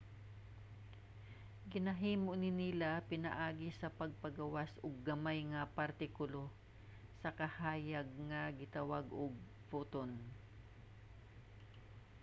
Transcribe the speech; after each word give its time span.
ginahimo 1.71 2.31
ni 2.41 2.49
nila 2.61 2.89
pinaagi 3.11 3.69
sa 3.79 3.87
pagpagawas 3.99 4.71
og 4.85 4.93
gamay 5.07 5.39
nga 5.51 5.71
partikulo 5.77 6.43
sa 7.21 7.29
kahayag 7.39 8.07
nga 8.29 8.41
gitawag 8.59 9.05
og 9.23 9.33
photon 9.69 10.11